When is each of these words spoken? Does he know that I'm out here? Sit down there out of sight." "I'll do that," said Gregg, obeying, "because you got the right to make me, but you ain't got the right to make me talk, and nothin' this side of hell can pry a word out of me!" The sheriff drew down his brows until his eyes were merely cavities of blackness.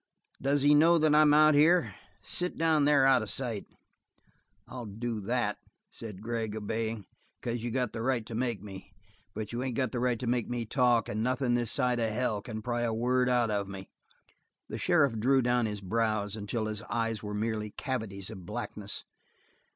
Does 0.41 0.63
he 0.63 0.73
know 0.73 0.97
that 0.97 1.13
I'm 1.13 1.31
out 1.31 1.53
here? 1.53 1.93
Sit 2.23 2.57
down 2.57 2.85
there 2.85 3.05
out 3.05 3.21
of 3.21 3.29
sight." 3.29 3.67
"I'll 4.67 4.87
do 4.87 5.19
that," 5.21 5.59
said 5.91 6.23
Gregg, 6.23 6.55
obeying, 6.55 7.05
"because 7.39 7.63
you 7.63 7.69
got 7.69 7.93
the 7.93 8.01
right 8.01 8.25
to 8.25 8.33
make 8.33 8.63
me, 8.63 8.95
but 9.35 9.53
you 9.53 9.61
ain't 9.61 9.75
got 9.75 9.91
the 9.91 9.99
right 9.99 10.17
to 10.19 10.25
make 10.25 10.49
me 10.49 10.65
talk, 10.65 11.07
and 11.07 11.21
nothin' 11.21 11.53
this 11.53 11.71
side 11.71 11.99
of 11.99 12.09
hell 12.09 12.41
can 12.41 12.63
pry 12.63 12.81
a 12.81 12.91
word 12.91 13.29
out 13.29 13.51
of 13.51 13.67
me!" 13.67 13.89
The 14.69 14.79
sheriff 14.79 15.19
drew 15.19 15.43
down 15.43 15.67
his 15.67 15.81
brows 15.81 16.35
until 16.35 16.65
his 16.65 16.81
eyes 16.89 17.21
were 17.21 17.35
merely 17.35 17.69
cavities 17.69 18.31
of 18.31 18.43
blackness. 18.43 19.03